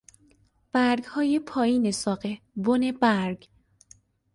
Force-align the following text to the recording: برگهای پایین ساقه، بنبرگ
برگهای 0.71 1.39
پایین 1.39 1.91
ساقه، 1.91 2.39
بنبرگ 2.55 3.49